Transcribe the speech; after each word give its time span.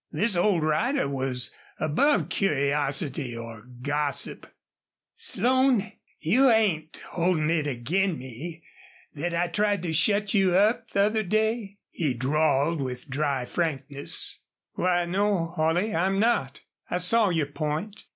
This 0.11 0.35
old 0.35 0.63
rider 0.63 1.07
was 1.07 1.53
above 1.79 2.27
curiosity 2.29 3.37
or 3.37 3.69
gossip. 3.83 4.51
"Slone, 5.15 5.91
you 6.19 6.49
ain't 6.49 7.03
holdin' 7.11 7.51
it 7.51 7.67
ag'in 7.67 8.17
me 8.17 8.63
thet 9.13 9.35
I 9.35 9.45
tried 9.45 9.83
to 9.83 9.93
shut 9.93 10.33
you 10.33 10.55
up 10.55 10.89
the 10.89 11.01
other 11.01 11.21
day?" 11.21 11.77
he 11.91 12.15
drawled, 12.15 12.81
with 12.81 13.09
dry 13.11 13.45
frankness. 13.45 14.41
"Why, 14.73 15.05
no, 15.05 15.45
Holley, 15.49 15.93
I'm 15.95 16.19
not. 16.19 16.61
I 16.89 16.97
saw 16.97 17.29
your 17.29 17.45
point. 17.45 18.05